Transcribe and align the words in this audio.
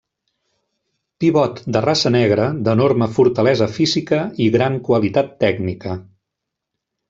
Pivot 1.23 1.61
de 1.75 1.83
raça 1.85 2.11
negra, 2.15 2.47
d'enorme 2.69 3.09
fortalesa 3.19 3.69
física 3.77 4.23
i 4.47 4.51
gran 4.59 4.81
qualitat 4.91 5.33
tècnica. 5.47 5.97